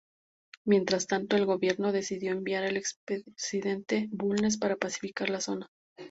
[0.65, 5.67] Mientras tanto, el gobierno decidió enviar al expresidente Bulnes para pacificar la zona.